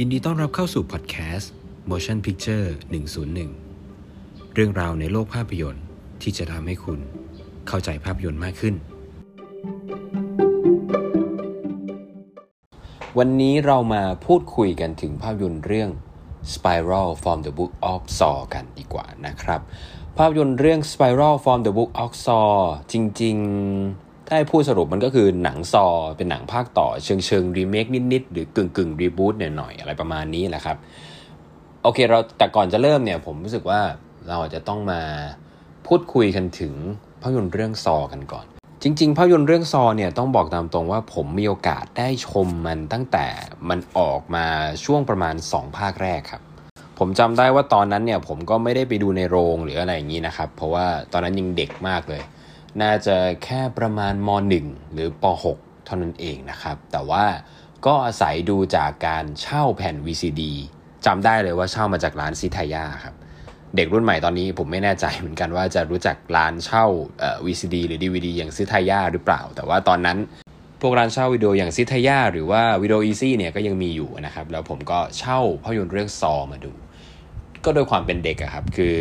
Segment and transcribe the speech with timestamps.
[0.00, 1.52] ยินดีต้อนรับเข้าสู่พอดแคสต์
[1.90, 2.66] Motion Picture
[3.80, 5.84] 101 เรื่องราวในโลกภาพยนตร์
[6.22, 7.00] ที่จะทำให้คุณ
[7.68, 8.74] เข้าใจภาพยนตร์มากขึ้น
[13.18, 15.90] วันนี้เรามาพูดคุยกันถึงภาพยนตร์เรื่อง
[16.54, 19.60] Spiral from the Book of Saw กันดีกว่านะครับ
[20.16, 22.50] ภาพยนตร์เรื่อง Spiral from the Book of Saw
[22.92, 25.86] จริง ๆ ถ้าให้พูดสรุปมันก็คือหนังซอ
[26.16, 30.76] เป็นหนังภาคต่อเชิงเชิงรีเมคนิดๆหรือกึ่งกึ่งรีบูตหน่อยๆอะไรประมาณนี้แหละครับ
[31.82, 33.80] โอเคเราแต่ก่อนจะเริ่มเนี่ยผมรู้สึกว่า
[34.28, 35.00] เราอาจจะต้องมา
[35.86, 36.74] พูดคุยกันถึง
[37.20, 38.46] ภาพยนตร์เรื่องซอกันก่อน
[38.82, 43.26] จริง ๆ ภาพยนตร์เรื่องซอเนี่ยต้องบอกตามตรงว่าผมมีโอกาสได้ชมมันตั้งแต่
[43.68, 44.46] มันออกมา
[44.84, 46.42] ช่วงประมาณ 2 ภาคแรกครับ
[46.98, 52.22] ผมจำได้ว่าตอนนั้นเนี่ยผมก็ไม่ได้ไปดูในโรงหรืออะไรอย่างนี้นะครับ เพราะว่าตอนนั้นยังเด็กมากเลย
[52.82, 54.28] น่าจะแค่ประมาณม
[54.62, 57.24] .1 หรือป .6 เท่านั้นเองนะครับ แต่ว่า
[57.86, 60.42] ก็อาศัยดูจากการเช่าแผ่น VCD
[61.06, 63.14] จำได้เลยว่าเช่ามาจากร้าน Tsutaya ครับ
[63.76, 66.84] เด็กรุ่นใหม่ตอนนี้ผมไม่แน่ใจเหมือนกันว่าจะรู้จักร้านเช่า
[67.46, 70.18] VCD หรือ DVD อย่าง Tsutaya หรือเปล่า แต่ว่าตอนนั้น
[70.80, 76.72] พวกร้านเช่าวิดีโออย่าง Tsutaya หรือว่า Video Ezy เนี่ยก็ยังมีอยู่นะครับ แล้วผมก็เช่าภาพยนตร์เรื่อง Saw มาดู
[77.64, 78.98] ก็โดยความเป็นเด็กอะครับ คือ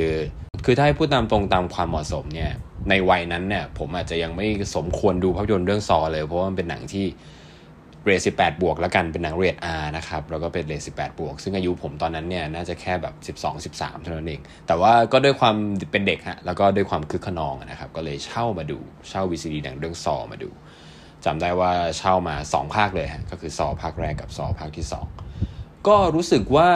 [0.66, 2.52] คือถ้าให้พูดตามตรงตามความเหมาะสมเนี่ย
[2.90, 7.06] ในวัยนั้นเนี่ยผมอาจจะยังไม่สมควรดูภาพยนตร์เรื่องซอเลย เพราะว่ามันเป็นหนังที่
[8.06, 15.56] เรท18บแปดบวกแล้วกันเป็นหนังเรท R นะครับแล้วก็เป็นเรท18บแปดบวก ซึ่งอายุผมตอนนั้นเนี่ยน่าจะแค่แบบ12 13เท่านั้นเอง แต่ว่าก็ด้วยความ
[15.92, 18.78] เป็นเด็กฮะแล้วก็ด้วยความคึกขนองนะครับ ก็เลยเช่ามาดู
[19.10, 20.50] เช่า VCD หนังเรื่องซอมาดู
[21.26, 24.86] จำได้ว่าเช่ามา2ภาคเลยฮะก็คือซอภาคแรกกับซอภาคที่
[25.36, 26.70] 2ก็รู้สึกว่า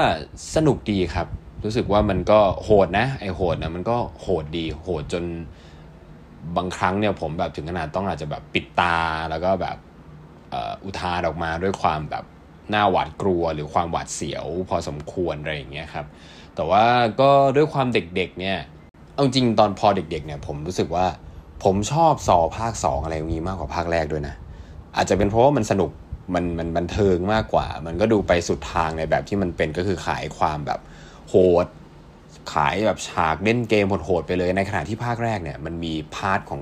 [0.56, 1.28] สนุกดีครับ
[1.66, 5.24] รู้สึกว่ามันก็โหดนะไอโหดนะมันก็โหดดีโหดจน
[6.58, 8.98] บางครั้งเนี่ยผมแบบถึงขนาดต้องอาจจะแบบปิดตา
[9.30, 9.78] แล้วก็แบบ
[10.84, 12.26] อุทานออกมาด้วยความแบบ
[12.70, 16.06] หน้าหวาดกลัวหรือความหวาดเสียวพอสมควรอะไรอย่างเงี้ยครับ
[16.56, 16.86] แต่ว่า
[17.22, 18.58] ก็ด้วยความเด็กๆเนี่ย
[19.14, 21.06] เอาจริงตอนพอเด็กๆเนี่ยผมรู้สึกว่า
[21.64, 24.36] ผมชอบสอภาคสองอะไรอย่างนี้มากกว่าภาคแรกด้วยนะ
[24.96, 25.92] อาจจะเป็นเพราะว่ามันสนุก
[26.36, 30.80] มันมันบันเทิงมากกว่า มันก็ดูไปสุดทางในแบบที่มันเป็นก็คือขายความแบบ
[31.30, 31.34] โห
[31.66, 31.68] ด
[32.54, 36.62] ขายแบบฉากเล่นเกมโหดๆไปเลย ในขณะที่ภาคแรกเนี่ยมันมี part ของ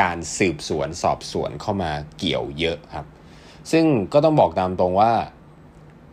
[0.00, 3.06] การสืบสวนสอบสวนเข้ามาเกี่ยวเยอะครับ
[3.70, 5.12] ซึ่งก็ต้องบอกตามตรงว่า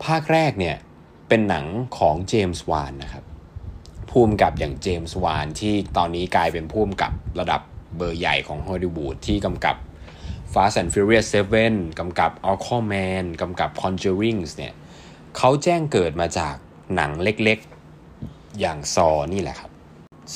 [0.06, 0.78] ภาคแรกเนี่ย
[1.30, 1.66] เป็นหนัง
[1.98, 3.24] ของเจมส์วานนะครับ
[4.12, 7.62] ผู้กำกับอย่างเจมส์วานที่ตอนนี้กลายเป็นผู้กำกับระดับ
[7.98, 9.76] เบอร์ใหญ่ของฮอลลีวูดที่กำกับ
[10.54, 11.28] Fast and Furious
[11.64, 14.74] 7 กำกับ Aquaman กำกับ Conjuring เนี่ย
[15.38, 16.56] เขาแจ้งเกิดมาจาก
[16.96, 17.77] หนังเล็กๆ
[18.60, 19.72] อย่างซอนี่แหละครับ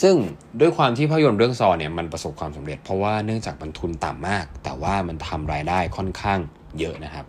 [0.01, 0.15] ซึ่ง
[0.59, 6.39] ด้วยความที่ภาพยนตร์เรื่องซอเนี่ยมันประสบความสำเร็จเพราะว่าเนื่องจากมันทุนต่ำมาก แต่ว่ามันทำรายได้ค่อนข้าง
[6.79, 7.25] เยอะนะครับ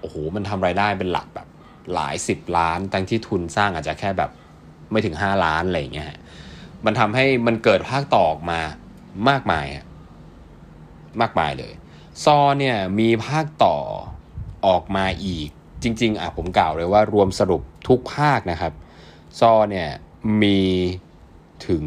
[0.00, 1.46] โอ้โหมันทำรายได้เป็นหลักแบบ
[1.94, 4.30] หลายสิบล้านตั้งที่ทุนสร้างอาจจะแค่แบบ
[4.90, 6.08] ไม่ถึง 5 ล้านอะไรอย่างเงี้ย
[6.84, 8.60] มันทำให้มันเกิดภาคต่อออกมา
[9.28, 9.66] มากมาย
[11.20, 11.72] มากมายเลย
[12.24, 13.76] ซอเนี่ยมีภาคต่อ
[14.66, 15.48] ออกมาอีก
[15.82, 18.72] จริง ๆอะผมกล่าวเลยว่ารวมสรุปทุกภาคนะครับ
[19.40, 19.88] ซอเนี่ย
[20.42, 20.60] มี
[21.66, 21.84] ถึง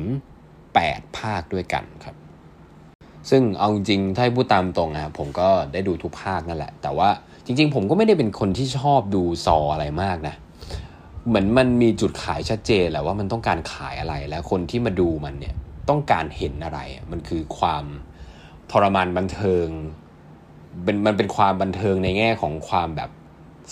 [0.58, 2.16] 8 ภาคด้วยกันครับ
[3.30, 7.10] ซึ่งเอาจริงถ้าพูดตามตรงนะผมก็ได้ดูทุกภาคนั่นแหละ แต่ว่า
[7.46, 10.36] จริง ๆ ผมก็ไม่ได้เป็นคนที่ชอบดูซออะไรมากนะ
[11.28, 15.56] เหมือนมันมีจุดขายชัดเจนแหละว่ามันต้องการขายอะไรและคนที่มาดูมันเนี่ย
[15.90, 16.80] ต้องการเห็นอะไร
[17.12, 17.84] มันคือความ
[18.72, 19.68] ทรมานบันเทิง
[20.84, 23.10] เป็นมันเป็นความบันเทิงในแง่ของความแบบ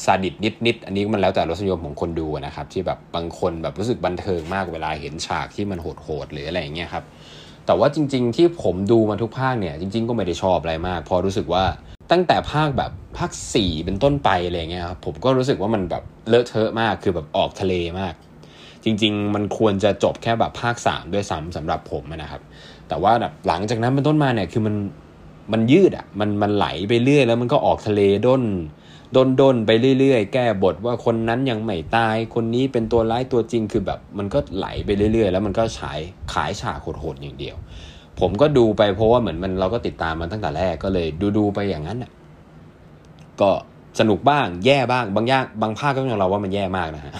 [0.04, 0.36] ซาดิส
[0.66, 7.04] นิดๆอันนี้มันแล้วแต่รสนิยมของคนดูนะครับ ที่แบบบางคนแบบรู้สึกบันเทิงมากเวลาเห็นฉากที่มันโหดๆหรืออะไรอย่างเงี้ยครับ
[7.66, 11.64] แต่ว่าจริง ๆ ที่ผมดูมาทุกภาคเนี่ยจริง ๆ ก็ไม่ได้ชอบอะไรมาก พอรู้สึกว่า
[12.12, 18.14] ตั้งแต่ภาคแบบภาคสี่เป็นต้นไปอะไรเงี้ยครับผมก็รู้สึกว่ามันแบบเลอะเทอะมากคือแบบออกทะเลมาก
[18.84, 22.42] จริง ๆ มันควรจะจบแค่แบบภาคสามด้วยซ้ำสำหรับผมนะครับ
[22.88, 24.76] แต่ว่าแบบหลังจากนั้นเป็นต้นมาเนี่ยคือมัน
[25.54, 28.42] มันยืดอะมันมันไหลไปเรื่อยแล้วมันก็ออกทะเลด้น
[29.16, 36.00] ด้นด้นไปเรื่อยๆ แก้บทว่าคนนั้นยังไม่ตาย คนนี้เป็นตัวร้ายตัวจริงคือแบบ มันก็ไหลไปเรื่อยๆ แล้วมันก็ฉาย
[36.34, 37.56] ขายฉากโหดๆอย่างเดียว
[38.20, 42.12] ผมก็ดูไปเพราะว่าเหมือนมันเราก็ติดตามมันตั้งแต่แรกก็เลยดูดูไปอย่างนั้นอะ
[43.42, 43.50] ก็
[44.00, 47.14] สนุกบ้างแย่บ้างบางยางบางภาคก็ยังเราว่ามันแย่มากนะฮะ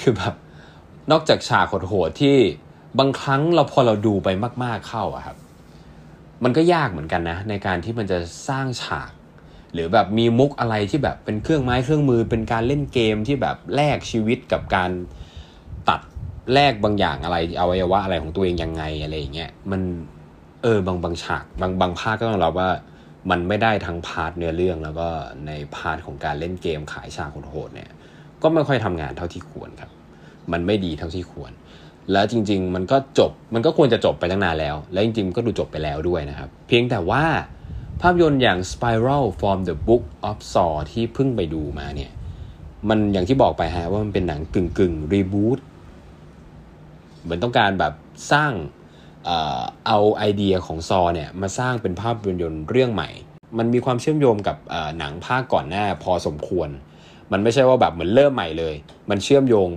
[0.00, 0.34] คือแบบ
[1.10, 2.36] นอกจากฉากโหดๆที่
[2.98, 4.28] บางครั้งเราพอเราดูไป
[4.64, 5.36] มาก ๆเข้าอะครับ
[6.44, 8.18] มันก็ยากเหมือนกันนะ ในการที่มันจะ
[8.48, 9.10] สร้างฉาก
[9.74, 14.90] หรือแบบมีมุกอะไรที่แบบเป็นเครื่องไม้เครื่องมือเป็นการเล่นเกมที่แบบแลกชีวิตกับการ
[15.88, 16.00] ตัด
[16.52, 19.80] แลกบางอย่างอะไรอวัยวะอะไรของตัวเองยังไงอะไรอย่างเงี้ยมัน
[20.62, 22.70] เออบางบางฉากบางบางภาคก็ต้องรับว่า
[23.30, 25.08] มันไม่ได้ทั้ง part เนื้อเรื่อง แล้วก็
[25.46, 27.90] ใน part ของการเล่นเกมขายฉากโหดเนี่ย
[28.42, 29.90] ก็ไม่ค่อยทำงานเท่าที่ควรครับ
[30.52, 31.52] มันไม่ดีเท่าที่ควร
[32.12, 37.24] แล้วจริง ๆ มันก็จบมันก็ควรจะจบไปตั้งนานแล้ว และจริงๆก็ดูจบไปแล้วด้วยนะครับ เพียงแต่ว่า
[38.00, 42.10] ภาพยนตร์อย่าง Spiral from the Book of Saw ที่เพิ่งไปดูมาเนี่ย
[42.88, 45.58] มันอย่างที่บอกไปฮะว่ามันเป็นหนังกึ่งกึ่งรีบูต
[47.22, 47.92] เหมือนต้องการแบบ
[48.32, 48.52] สร้าง
[49.86, 53.10] เอาไอเดียของซอเนี่ยมาสร้างเป็นภาพยนตร์เรื่องใหม่
[53.58, 54.56] มันมีความเชื่อมโยงกับ
[54.98, 56.68] หนังภาคก่อนหน้าพอสมควร
[57.32, 58.74] มันไม่ใช่ว่าแบบเหมือนเริ่มใหม่เลย
[59.10, 59.68] มันเชื่อมโยง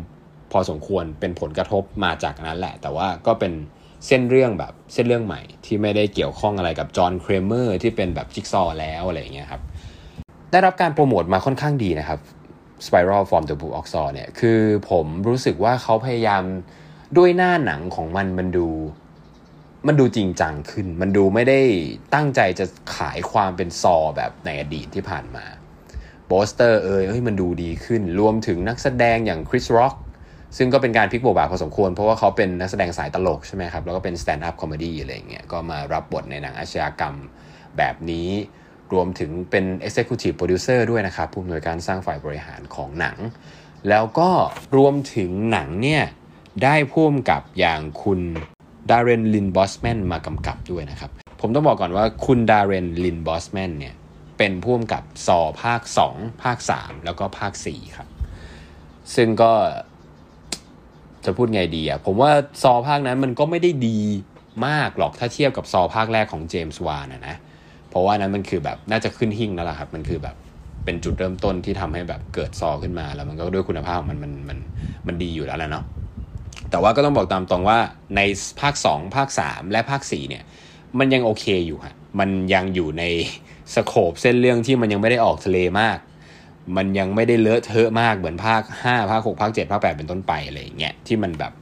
[0.52, 3.54] พอสมควรเป็นผลกระทบมาจากนั้นแหละ แต่ว่าก็เป็น
[4.06, 9.62] เส้นเรื่องแบบเส้นเรื่องใหม่ที่ไม่ได้เกี่ยวข้องอะไรกับจอห์นเครเมอร์ที่เป็นแบบจิ๊กซอแล้วอะไรอย่างเงี้ยครับ
[10.52, 12.20] ได้รับการโปรโมทมาค่อนข้างดีนะครับ
[12.86, 14.60] Spiral from the Book of Saw เนี่ยคือ
[14.90, 16.44] ผมรู้สึกว่าเขาพยายาม
[17.18, 18.68] ด้วยหน้าหนังของมันมันดู
[19.88, 21.60] มันดูจริงจังขึ้น มันดูไม่ได้
[22.14, 22.66] ตั้งใจจะ
[22.96, 25.46] ขายความเป็น Saw แบบในอดีตที่ผ่านมา
[26.28, 29.94] โปสเตอร์เอยเอ้ยมันดูดีขึ้น รวมถึงนักแสดงอย่าง Chris Rock
[30.58, 37.16] ซึ่งก็เป็นการพลิกบทบาทพอสมควร เพราะว่าเขาเป็นนักแสดงสายตลกใช่ไหมครับ แล้วก็เป็น stand-up comedy อะไรเงี้ยก็มารับบทในหนังอาชญากรรม
[37.78, 38.30] แบบนี้
[38.94, 43.18] รวมถึงเป็น Executive Producer ด้วยนะครับ ผู้อำนวยการสร้างฝ่ายบริหารของหนัง
[43.90, 44.30] แล้วก็
[44.78, 46.04] รวมถึงหนังเนี่ย
[46.64, 48.20] ได้ร่วมกับอย่างคุณ
[48.90, 51.12] Darren Lynn Bousman มากำกับด้วยนะครับ
[51.42, 53.96] ผมต้องบอกก่อนว่าคุณ Darren Lynn Bousman เนี่ย
[54.38, 58.08] เป็นร่วมกับ Saw ภาค 2 ภาค 3 แล้วก็ภาค 4 ครับ
[59.16, 59.52] ซึ่งก็
[61.28, 62.32] จะพูดไงดีอะผมว่า
[62.64, 64.00] Saw ภาคนั้นมันก็ไม่ได้ดี
[64.68, 67.36] มากหรอกถ้าเทียบกับซอภาคแรกของเจมส์วานนะนะ
[67.90, 70.36] เพราะว่านั้นมันคือแบบน่าจะขึ้นหิ่งแล้วล่ะครับ มันคือแบบ
[70.86, 74.58] เป็นจุดเริ่มต้นที่ทำให้แบบเกิดซอขึ้นมา แล้วมันก็ด้วยคุณภาพมันมันมัน
[75.08, 75.86] มันดีอยู่แล้วแหละเนาะ
[76.70, 77.80] แต่ว่าก็ต้องบอกตามตรงว่า
[78.16, 78.22] ใน
[78.62, 80.44] ภาค 2 ภาค 3 และภาค 4 เนี่ย
[81.00, 83.04] มันยังโอเคอยู่ฮะมันยังอยู่ใน
[83.76, 85.98] สโคปเส้นเรื่องที่มันยังไม่ได้ออกทะเลมาก
[86.76, 91.54] มันยังไม่ได้เลอะเทอะมากเหมือนภาค5ภาค6ภาค7ภาค8เป็นต้นไปอะไรอย่างเงี้ยที่มันแบบ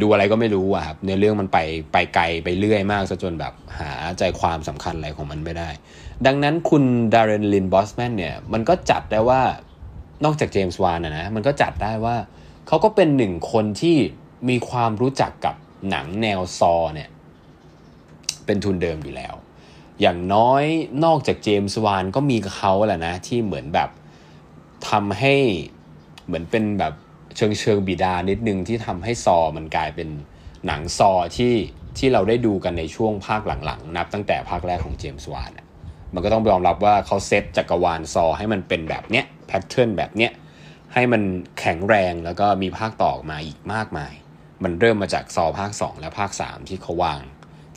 [0.00, 1.58] ดูอะไรก็ไม่รู้อะครับเนื้อเรื่องมันไป
[1.92, 5.70] ไปไกลไปเรื่อยมากซะจนแบบหาใจความสำคัญอะไรของมันไม่ได้
[6.26, 6.84] ดังนั้นคุณ
[7.14, 9.42] Darren Lynn Bousman เนี่ย มันก็จัดได้ว่า
[10.24, 12.16] นอกจาก James Wan นะนะมันก็จัดได้ว่า
[12.68, 13.96] เขาก็เป็นหนึ่งคนที่
[14.48, 15.54] มีความรู้จักกับ
[15.90, 17.08] หนังแนว Saw เนี่ย
[18.46, 19.34] เป็นทุนเดิมอยู่แล้ว
[20.00, 20.64] อย่างน้อย
[21.04, 23.88] นอกจาก James Wan ก็มีเขาแหละนะที่เหมือนแบบ
[24.90, 25.34] ทำให้
[26.26, 26.94] เหมือนเป็นแบบ
[27.36, 30.08] เชิงเชิงบิดานิดนึงที่ทำให้ Saw มันกลายเป็น
[30.66, 31.54] หนัง Saw ที่
[31.98, 35.50] ที่เราได้ดูกันในช่วงภาคหลังๆ นับตั้งแต่ภาคแรกของ James Wan
[36.14, 40.32] มันก็ต้องยอมรับว่าเขาเซตจักรวาล Saw ให้มันเป็นแบบเนี้ย pattern แบบเนี้ย
[40.94, 41.22] ให้มัน
[41.60, 44.12] แข็งแรงแล้วก็มีภาคต่อมาอีกมากมาย
[44.62, 47.20] มันเริ่มมาจาก Saw ภาค 2 และภาค 3 ที่เขาวาง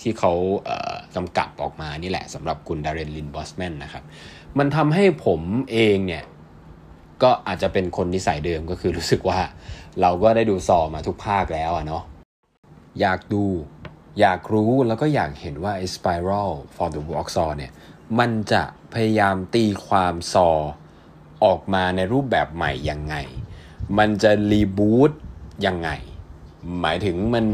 [0.01, 0.67] ที่เขา
[1.15, 4.03] กำกับออกมานี่แหละสำหรับคุณ Darren Lynn Bousman นะครับ
[4.57, 5.41] มันทำให้ผม
[5.71, 6.23] เองเนี่ย
[7.23, 9.39] ก็อาจจะเป็นคนนิสัยเดิมก็คือรู้สึกว่า
[10.01, 12.03] เราก็ได้ดูซอมาทุกภาคแล้วอะเนาะ
[13.01, 13.43] อยากดู
[14.19, 17.71] อยากรู้แล้วก็อยากเห็นว่าไอ้ Spiral for the Walk Saw เนี่ย
[18.19, 18.63] มันจะ
[18.93, 20.49] พยายามตีความซอ
[21.43, 23.15] ออกมาในรูปแบบใหม่ยังไง
[23.97, 25.11] มันจะรีบูต
[25.65, 25.89] ยังไง
[26.81, 27.45] หมายถึงมัน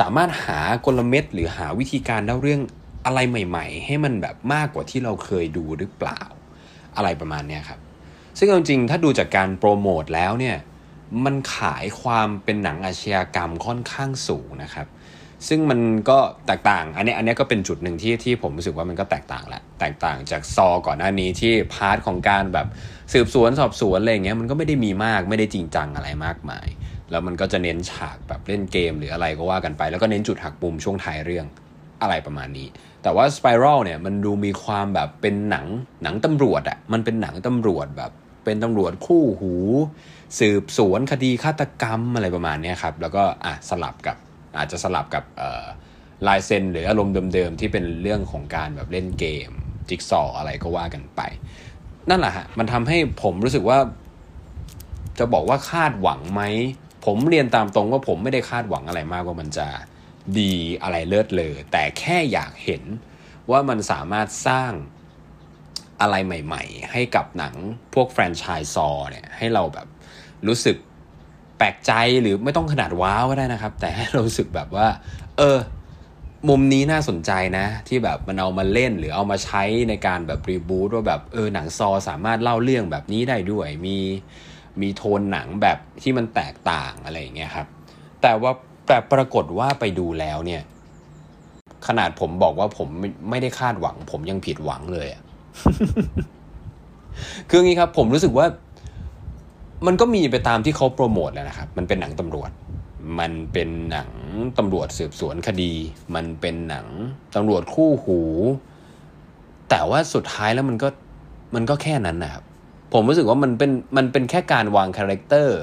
[0.00, 2.62] สามารถหากลเม็ดหรือหาวิธีการเล่าเรื่อง
[3.04, 6.20] อะไรใหม่ ๆ ให้มันแบบมากกว่าที่เราเคยดูหรือเปล่า
[6.96, 7.80] อะไรประมาณนี้ครับ
[8.38, 10.56] ซึ่งจริงๆถ้าดูจากการโปรโมทแล้วเนี่ย
[11.24, 14.86] มันขายความเป็นหนังอาชญากรรมค่อนข้างสูงนะครับ
[15.48, 22.66] ซึ่งมันก็แตกต่าง อันนี้อันนี้ก็เป็นจุดหนึ่งที่ที่ผมรู้สึกว่ามันก็แตกต่างแหละแตกต่างจาก Saw ก่อนหน้านี้ที่ part ของการแบบ
[23.12, 26.66] สืบสวนสอบสวนอะไรเงี้ยมันก็ไม่ได้มีมากไม่ได้จริงจังอะไรมากมาย
[27.10, 31.46] แล้วมันก็จะเน้นฉากแบบเล่นเกมหรืออะไรก็ว่ากันไป แล้วก็เน้นจุดหักมุมช่วงท้ายเรื่อง
[32.02, 32.68] อะไรประมาณนี้
[33.02, 35.66] แต่ว่า Spiral เนี่ยมันดูมีความแบบเป็นหนัง
[36.02, 38.12] หนังตำรวจอะมันเป็นหนังตำรวจแบบ
[38.44, 39.54] เป็นตำรวจคู่หู
[40.38, 44.16] สืบสวนคดีฆาตกรรมอะไรประมาณนี้ครับแล้วก็อะสลับกับ
[44.56, 45.24] อาจจะสลับกับ
[46.26, 49.50] ลายเซ็นหรืออารมณ์เดิมๆที่เป็นเรื่องของการแบบเล่นเกม
[49.88, 51.20] จิ๊กซออะไรก็ว่ากันไป
[52.10, 53.78] นั่นแหละฮะมันทำให้ผมรู้สึกว่า
[55.18, 56.42] จะบอกว่าคาดหวังไหม
[57.06, 59.68] ผมเรียนตามตรงว่าผมไม่ได้คาดหวังอะไรมากว่ามันจะ
[60.38, 62.82] ดีอะไรเลิศเลยแต่แค่อยากเห็น
[63.50, 64.72] ว่ามันสามารถสร้าง
[66.02, 67.54] อะไรใหม่ๆ ให้กับหนัง
[67.94, 69.86] พวกแฟรนไชส์ซอเนี่ยให้เราแบบ
[70.48, 70.76] รู้สึก
[71.58, 71.92] แปลกใจ
[72.22, 74.86] หรือไม่ต้องขนาดว้าวก็ได้นะครับ แต่ให้เรารู้สึกแบบว่า
[75.38, 75.58] เออ
[76.48, 83.98] มุมนี้น่าสนใจนะ ที่แบบมันเอามาเล่นหรือเอามาใช้ในการแบบรีบูตว่าแบบเออหนังซอสามารถเล่าเรื่องแบบนี้ได้ด้วย มี
[84.80, 87.66] มีโทนหนังแบบที่มันแตกต่างอะไรอย่างเงี้ยครับ
[88.22, 88.52] แต่ว่า
[88.88, 90.62] แต่ปรากฏว่าไปดูแล้วเนี่ย
[91.86, 92.88] ขนาดผมบอกว่าผม
[93.30, 95.22] ไม่ได้คาดหวัง ผมยังผิดหวังเลยอะ
[97.48, 98.46] คืออย่างนี้ครับ ผมรู้สึกว่า
[99.86, 102.50] มันก็มีไปตามที่เขาโปรโมทแล้วนะครับ มันเป็นหนังตำรวจ
[103.18, 104.10] มันเป็นหนัง
[104.58, 105.72] ตำรวจสืบสวนคดี
[106.14, 106.86] มันเป็นหนัง
[107.34, 108.20] ตำรวจคู่หู
[109.70, 110.88] แต่ว่าสุดท้ายแล้วมันก็
[111.54, 112.44] มันก็แค่นั้นนะครับ
[112.92, 115.60] ผมรู้สึกว่ามันเป็นมันเป็นแค่การวาง character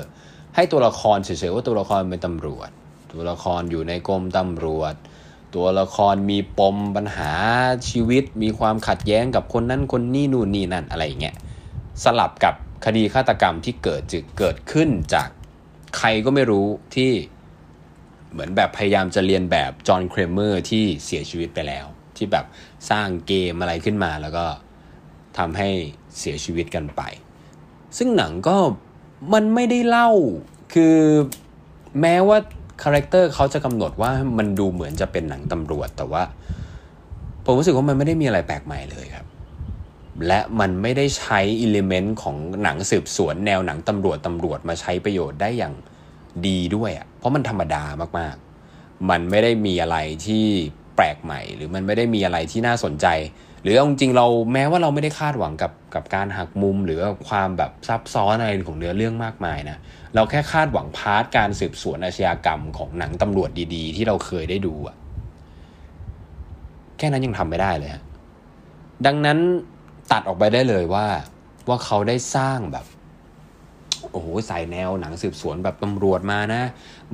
[0.56, 2.70] ให้ตัวละครเฉยๆว่าตัวละครเป็นตำรวจ
[3.12, 4.94] ตัวละครอยู่ในกรมตำรวจ
[5.56, 7.32] ตัวละครมีปมปัญหา
[7.90, 11.36] ชีวิต มีความขัดแย้งกับคนนั้นคนนี้นู่นนี่นั่นอะไรอย่างเงี้ย
[12.04, 15.30] สลับกับคดีฆาตกรรมที่เกิดจึกเกิดขึ้นจาก
[15.98, 17.12] ใครก็ไม่รู้ที่
[18.32, 21.86] เหมือนแบบพยายามจะเลียนแบบ John Kramer ที่เสียชีวิตไปแล้ว
[22.18, 22.46] ที่แบบ
[22.90, 24.46] สร้างเกมอะไรขึ้นมาแล้วก็
[25.38, 25.70] ทำให้
[26.20, 27.02] เสียชีวิตกันไป
[27.98, 28.58] ซึ่งหนังก็
[29.34, 30.10] มันไม่ได้เล่า
[30.74, 30.98] คือ
[32.02, 32.38] แม้ว่า
[32.84, 36.24] character เขาจะกำหนดว่ามันดูเหมือนจะเป็นหนังตำรวจ แต่ว่า
[37.44, 39.26] ผมรู้สึกว่ามันไม่ได้มีอะไรแปลกใหม่เลยครับ
[40.28, 45.74] และมันไม่ได้ใช้ element ของหนังสืบสวนแนวหนังตำรวจตำรวจมาใช้ประโยชน์ได้อย่าง
[46.48, 47.84] ดีด้วยอะ่ะเพราะมันธรรมดา
[48.20, 50.46] มากๆ มันไม่ได้มีอะไรที่
[50.96, 53.08] แปลกใหม่ หรือมันไม่ได้มีอะไรที่น่าสนใจ
[53.62, 59.78] หรือจริงๆเราแม้ว่าเราไม่ได้คาดหวังกับกับการหักมุม หรือความแบบซับซ้อนอะไรของเนื้อเรื่องมากมายนะ
[60.16, 64.96] เราแค่คาดหวังพาร์ทการสืบสวนอาชญากรรมของหนังตำรวจดีๆ ที่เราเคยได้ดูอะ
[66.98, 68.04] แค่นั้นยังทำไม่ได้เลยฮะ
[69.06, 69.38] ดังนั้น
[70.12, 71.08] ตัดออกไปได้เลยว่า
[71.70, 72.86] ว่าเขาได้สร้างแบบ
[74.12, 76.62] โอ้โหใส่แนวหนังสืบสวนแบบตำรวจมานะ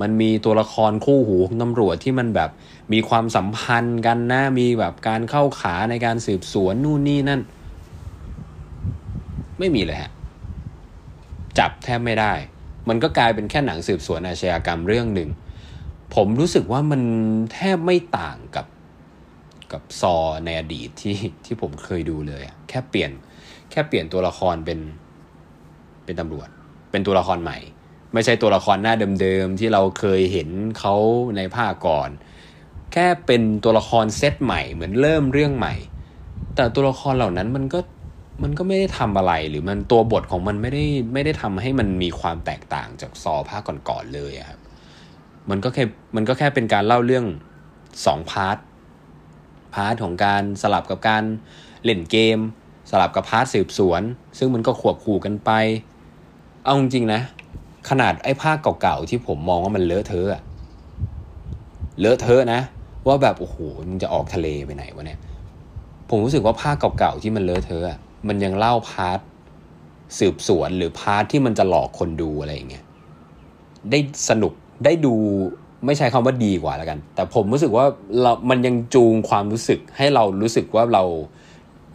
[0.00, 2.50] มันมีตัวละครคู่หูของตำรวจที่มันแบบ
[2.92, 7.40] มีความสัมพันธ์กันนะ มีแบบการเข้าขาในการสืบสวนนู่นนี่นั่น
[9.58, 10.10] ไม่มีเลยฮะ
[11.58, 12.32] จับแทบไม่ได้
[12.88, 15.30] มันก็กลายเป็นแค่หนังสืบสวนอาชญากรรมเรื่องหนึ่ง
[16.14, 17.02] ผมรู้สึกว่ามัน
[17.52, 18.66] แทบไม่ต่างกับ
[19.72, 23.10] กับซอในอดีตที่ที่ผมเคยดูเลย แค่เปลี่ยน
[23.70, 24.78] แค่เปลี่ยนตัวละครเป็น
[26.04, 26.48] เป็นตำรวจ
[26.96, 27.58] เป็นตัวละครใหม่
[28.14, 30.48] ไม่ใช่ตัวละครหน้าเดิมๆที่เราเคยเห็น
[30.78, 30.94] เขา
[31.36, 32.10] ในภาคก่อน
[32.92, 35.74] แค่เป็นตัวละครเซตใหม่เหมือนเริ่มเรื่องใหม่
[36.54, 37.78] แต่ตัวละครเหล่านั้นมันก็
[38.42, 44.60] มันก็ไม่ได้ทำอะไรหรือมันตัวบทของมันไม่ได้ไม่ได้ทำให้มันมีความแตกต่างจากซอภาคก่อนๆเลยครับ
[45.50, 45.84] มันก็แค่
[46.16, 47.26] มันก็แค่เป็นการเล่าเรื่อง
[48.06, 48.56] สอง part
[49.74, 51.24] part ของการสลับกับการ
[51.84, 52.38] เล่นเกม
[52.90, 54.02] สลับกับ part สืบสวน
[54.38, 55.50] ซึ่งมันก็ควบคู่กันไป
[56.66, 57.20] เอาจริงๆนะ
[57.88, 60.42] ขนาดไอ้ภาคเก่าๆที่ผมมองว่ามันเลอะเทอะ
[62.00, 62.60] เลอะเทอะนะ
[63.06, 63.56] ว่าแบบโอ้โห
[63.90, 65.20] มันจะออกทะเลไปไหนวะเนี่ย
[66.08, 69.18] ผมรู้สึกว่าภาคเก่าๆที่มันเลอะเทอะมันยังเล่า part
[70.18, 72.84] สืบสวนหรือ part ที่มันจะหลอกคนดูอะไรอย่างเงี้ย
[73.90, 74.52] ได้สนุก
[74.84, 75.14] ได้ดู
[75.86, 77.84] ไม่ใช้คำว่าดีกว่าแล้วกัน แต่ผมรู้สึกว่า
[78.20, 81.04] เรา มันยังจูงความรู้สึกให้เรารู้สึกว่าเรา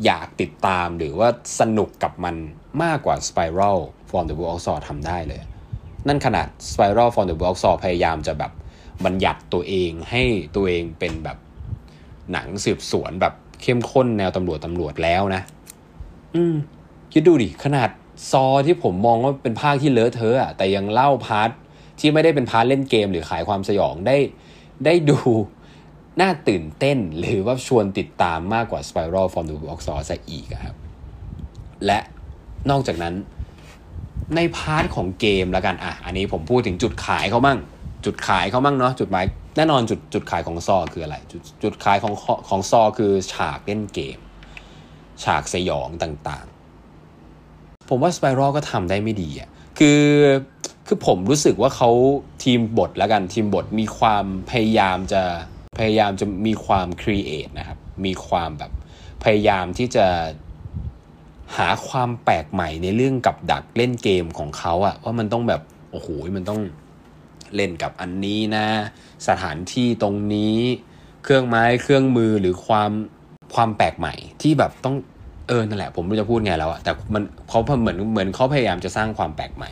[0.06, 1.28] อยากติดตามหรือว่า
[1.60, 2.36] สนุกกับมัน
[2.84, 3.80] มากกว่า Spiral
[4.12, 5.41] from the Book of Saw ทำได้เลย
[6.08, 8.51] นั่นขนาด Spiral from the Book of Saw พยายามจะแบบ
[9.06, 10.24] บัญญัติตัวเองให้
[10.56, 11.38] ตัวเองเป็นแบบ
[12.32, 15.41] หนังสืบสวนแบบเข้มข้นแนวตำรวจตำรวจแล้วนะ
[16.36, 16.56] อืม
[17.13, 17.89] คิดดูดิ ขนาด
[18.32, 21.50] Saw ที่ผมมองว่าเป็นภาคที่เลอะเทอะแต่ยังเล่า part
[22.00, 24.18] ที่ไม่ได้เป็น part เล่นเกมหรือขายความสยองได้
[24.86, 25.20] ได้ดู
[26.22, 30.75] น่าตื่นเต้นหรือว่าชวนติดตามมากกว่า Spiral from the Book of ซะอีกครับ
[31.86, 32.00] และ
[32.70, 33.13] นอกจากนั้น
[34.36, 37.60] ใน part ของเกมแล้วกันอะอันนี้ผมพูดถึงจุดขายเขามั่ง
[38.06, 39.26] จุดขายเขามั่งเนาะจุดขาย
[39.58, 42.14] แน่นอนจุดจุดขายของ Saw คืออะไร จุดจุดขายของ
[42.50, 44.20] ของซอคือฉากเล่นเกม
[45.24, 50.04] ฉากสยองต่างๆ ผมว่า Spiral ก็ทำได้ไม่ดีอะคือ
[50.88, 51.90] คือผมรู้สึกว่าเขา
[52.44, 55.24] ทีมบทแล้วกันทีมบทมีความพยายามจะ
[55.80, 58.72] พยายามจะมีความครีเอทนะครับมีความแบบ
[59.24, 60.06] พยายามที่จะ
[61.58, 66.62] หาความแปลกใหม่ในเรื่องกับดักเล่นเกมของเขาอะว่ามันต้องแบบโอ้โหมันต้อง
[67.55, 68.65] เล่นกับอันนี้นะ
[69.27, 70.55] สถานที่ตรงนี้
[71.24, 72.91] เครื่องไม้เครื่องมือหรือความ
[73.55, 74.96] ความแปลกใหม่ที่แบบต้อง
[75.48, 79.72] เออนั่นแหละ ผมไม่รู้จะพูดไงแล้วอะแต่มันเขาเหมือนเหมือนเขาพยายามจะสร้างความแปลกใหม่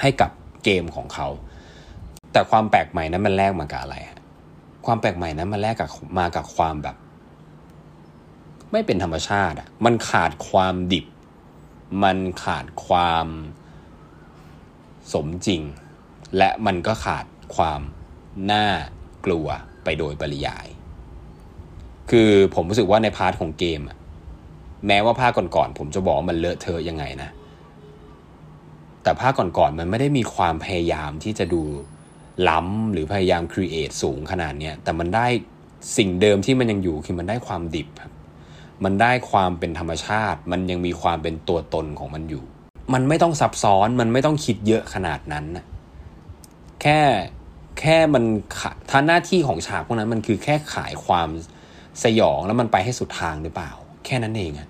[0.00, 0.30] ให้กับ
[0.64, 1.28] เกมของเขา
[2.32, 3.96] แต่ความแปลกใหม่นั้นมันแลกมากับอะไร
[4.86, 5.88] ความแปลกใหม่นั้นมันแลกกับ
[6.18, 6.96] มากับความแบบ
[8.72, 11.06] ไม่เป็นธรรมชาติอะมันขาดความดิบ
[12.04, 13.26] มันขาดความ
[15.12, 15.62] สมจริง
[16.36, 17.80] และมันก็ขาดความ
[18.52, 18.66] น่า
[19.26, 19.46] กลัว
[19.84, 20.66] ไปโดยปริยาย
[22.10, 23.96] คือผมรู้สึกว่าใน part ของเกมอะ
[24.86, 27.30] แม้ว่าภาคก่อนๆผมจะบอกมันเลอะเทอะยังไงนะ
[29.02, 31.62] แต่ภาคก่อนๆมันไม่ได้มีความพยายามที่จะดู
[32.48, 35.26] ล้ำหรือพยายาม create สูงขนาดเนี้ยแต่มันได้
[35.96, 38.12] สิ่งเดิมที่มันยังอยู่คือมันได้ความดิบครับ
[38.84, 42.44] มันได้ความเป็นธรรมชาติ มันยังมีความเป็นตัวตนของมันอยู่
[42.94, 45.64] มันไม่ต้องซับซ้อน มันไม่ต้องคิดเยอะขนาดนั้นนะ
[46.82, 47.00] แค่
[47.80, 48.24] แค่มัน
[48.90, 51.28] ท่าหน้าที่ของฉากพวกนั้นมันคือแค่ขายความ
[52.04, 53.70] สยองแล้วมันไปให้สุดทางหรือเปล่า
[54.04, 54.68] แค่นั้นเองอะ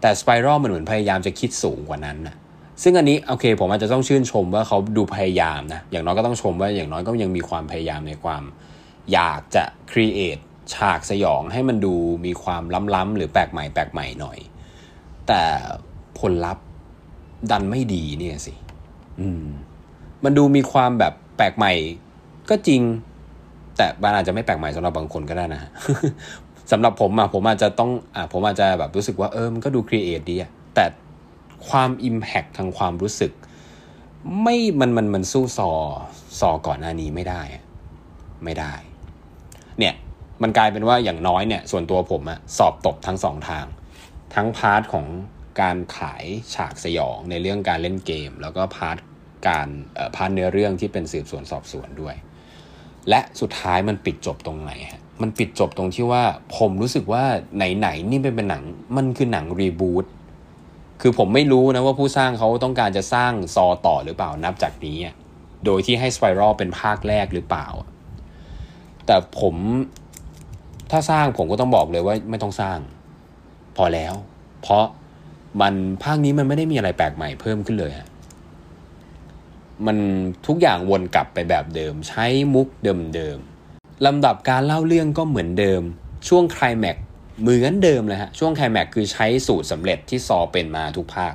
[0.00, 2.34] แต่สไปรัลมันเหมือนพยายามจะคิดสูงกว่านั้นนะ
[2.82, 8.42] ซึ่งอันนี้โอเค ผมอาจจะต้องชื่นชมว่าเขาดูพยายามนะ อย่างน้อยก็ต้องชมว่าอย่างน้อยก็ยังมีความพยายามในความ
[9.12, 10.38] อยากจะ create
[10.74, 11.94] ฉากสยองให้มันดู
[12.26, 12.62] มีความ
[12.94, 14.38] ล้ำๆหรือแปลกใหม่แปลกใหม่หน่อย
[15.28, 15.42] แต่
[16.18, 16.64] ผลลัพธ์
[17.50, 18.54] ดันไม่ดีเนี่ยสิ
[19.20, 19.44] อืม
[20.24, 21.72] มันดูมีความแบบแปลกใหม่
[22.50, 22.82] ก็จริง
[23.76, 25.60] แต่มันอาจจะไม่แปลกใหม่สำหรับบางคนก็ได้นะ
[26.72, 30.84] สำหรับผมอะผมอาจจะต้องอ่าผมอาจจะแบบรู้สึกว่าเออมันก็ดู create ดีอะแต่
[31.68, 33.32] ความ impact ทางความรู้สึก
[34.42, 37.42] ไม่มันมันมันสู้ Saw Saw ก่อนหน้านี้ไม่ได้
[38.44, 38.72] ไม่ได้
[39.78, 39.94] เนี่ย
[40.42, 43.66] มันกลายเป็นว่าอย่างน้อยเนี่ยส่วนตัวผมอะสอบตกทั้งสองทาง
[44.34, 45.06] ทั้ง part ของ
[45.60, 46.24] การขาย
[46.54, 48.96] ฉากสยองในเรื่องการเล่นเกม แล้วก็ part
[49.48, 49.68] การ
[50.16, 52.14] part เนื้อเรื่องที่เป็นสืบสวนสอบสวนด้วย
[53.08, 56.22] และสุดท้ายมันปิดจบตรงไหนฮะมันปิดจบตรงที่ว่า
[56.56, 57.24] ผมรู้สึกว่า
[57.56, 58.62] ไหนๆนี่เป็นหนัง
[58.96, 60.04] มันคือหนัง reboot
[61.00, 64.98] คือผมไม่รู้นะว่าผู้สร้างเขาต้องการจะสร้างซอต่อหรือเปล่านับจากนี้
[65.64, 67.66] โดยที่ให้สไปรัลเป็นภาคแรกหรือเปล่า
[69.06, 69.54] แต่ผม
[70.90, 72.78] ถ้าสร้างผมก็ต้องบอกเลยว่าไม่ต้องสร้าง
[73.76, 74.14] พอแล้ว
[74.62, 74.84] เพราะ
[75.60, 78.08] มันภาคนี้มันไม่ได้มีอะไรแปลกใหม่เพิ่มขึ้นเลยฮะ
[79.86, 79.96] มัน
[80.46, 85.82] ทุกอย่างวนกลับไปแบบเดิม ใช้มุกเดิมๆลำดับการเล่าเรื่องก็เหมือนเดิม
[86.28, 86.96] ช่วงคลายแม็ก
[87.40, 91.34] เหมือนเดิมเลยฮะช่วงไคลแม็กคือใช้สูตรสำเร็จที่ซอเป็นมาทุกภาค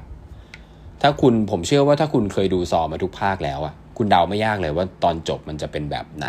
[1.02, 6.28] ถ้าคุณผมเชื่อว่าถ้าคุณเคยดูซอมาทุกภาคแล้วอะคุณเดาไม่ยากเลยว่าตอนจบมันจะเป็นแบบไหน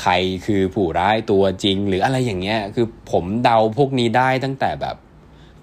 [0.00, 0.12] ใคร
[0.46, 4.96] คือผู้ร้ายตัวจริง หรืออะไรอย่างเงี้ย คือผมเดาพวกนี้ได้ตั้งแต่แบบ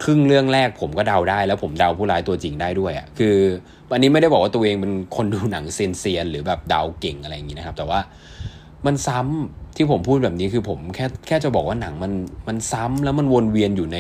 [0.03, 3.35] ครึ่งเรื่องแรกผมก็เดาได้ แล้วผมเดาผู้ร้ายตัวจริงได้ด้วยอะคือ
[3.91, 7.99] วันนี้ไม่ได้บอกว่าตัวเองเป็นคนดูหนังเซนเซียน หรือแบบเดาเก่งอะไรอย่างงี้นะครับ แต่ว่า
[8.85, 12.13] มันซ้ำที่ผมพูดแบบนี้คือผมแค่แค่จะบอกว่าหนังมัน
[12.47, 13.99] มันซ้ำแล้วมันวนเวียนอยู่ใน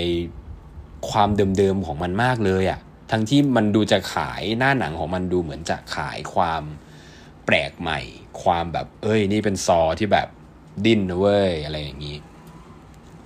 [1.09, 2.79] ความเดิมๆของมันมากเลยอะ่ะ
[3.11, 6.63] ทั้งที่มันดูจะขายหน้าหนังของมันดูเหมือนจะขายความ
[7.51, 7.99] แปลกใหม่
[8.43, 10.27] ความแบบ เอ้ย นี่เป็นซอที่แบบ
[10.85, 12.15] ดิ้นนะเว้ย อะไรอย่างนี้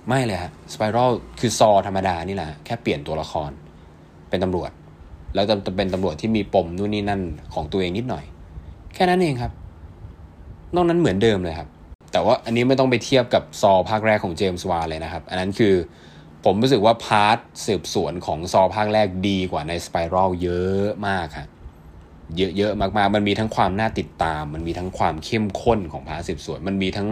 [0.08, 1.10] ไม่เลยฮะสไปรัล
[1.40, 3.50] คือซอธรรมดานี่แหละ แค่เปลี่ยนตัวละคร
[4.28, 4.70] เป็นตำรวจ
[5.34, 7.20] แล้วจะเป็นตำรวจที่มีปมนู่นนี่นั่น
[7.54, 8.24] ของตัวเองนิดหน่อย
[8.94, 9.52] แค่นั้นเองครับ
[10.74, 11.68] นอกนั้นเหมือนเดิมเลยครับ
[12.12, 15.74] แต่ว่าอันนี้ไม่ต้องไปเทียบกับ Saw ภาคแรกของเจมส์วานเลยนะครับ อันนั้นคือ
[16.44, 21.48] ผมรู้สึกว่า part สืบสวนของ Saw ภาคแรกดีกว่าใน Spiral เยอะมากครับ
[22.36, 27.08] เยอะๆมากๆ มันมีทั้งความน่าติดตาม มันมีทั้งความเข้มข้นของ part สืบสวน มันมีทั้ง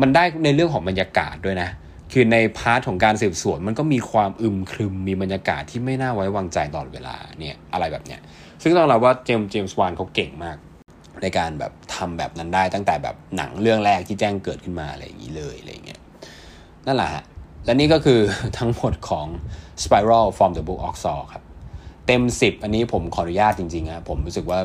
[0.00, 1.70] มันได้ในเรื่องของบรรยากาศด้วยนะ
[2.12, 8.20] คือใน part ของการสืบสวน มันก็มีความอึมครึม มีบรรยากาศที่ไม่น่าไว้วางใจตลอดเวลาเนี่ยอะไรแบบเนี้ย
[8.62, 10.56] ซึ่งต้องเราว่าเจมส์เจมส์วานเขาเก่งมาก
[11.22, 16.00] ในการแบบทำแบบนั้นได้ตั้งแต่แบบหนังเรื่องแรกที่แจ้งเกิดขึ้นมาอะไรอย่างนี้เลยอะไรเงี้ย
[16.86, 17.24] นั่นแหละฮะ
[17.64, 18.20] และนี่ก็คือ
[18.58, 19.26] ทั้งหมดของ
[19.82, 21.42] Spiral from the Book of Saw ครับ
[22.10, 24.60] เต็มสิบอันนี้ผมขออนุญาตจริงๆครับผมรู้สึกว่า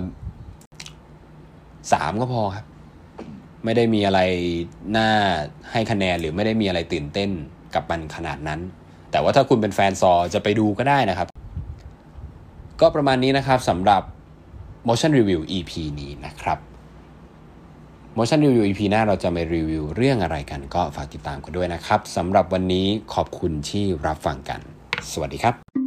[1.91, 2.65] สามก็พอครับ
[3.63, 4.19] ไม่ได้มีอะไร
[4.97, 5.09] น่า
[5.71, 7.29] ให้คะแนนหรือไม่ได้มีอะไรตื่นเต้น
[7.75, 8.59] กับมันขนาดนั้น
[9.11, 11.27] แต่ว่าถ้าคุณเป็นแฟนซอจะไปดูก็ได้นะครับ
[12.81, 14.01] ก็ประมาณนี้นะครับสำหรับ
[14.87, 16.57] motion review EP นี้นะครับ
[18.17, 24.59] motion review EP หน้าเราจะมารีวิวเรื่องอะไรกันก็ฝากติดตามกันด้วยนะครับสำหรับวันนี้ขอบคุณที่รับฟังกัน
[25.11, 25.82] สวัสดีครับ